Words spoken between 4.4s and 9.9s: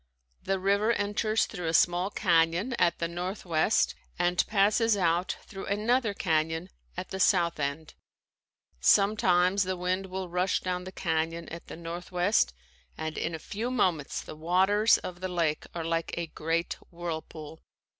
passes out through another canyon at the south end. Sometimes the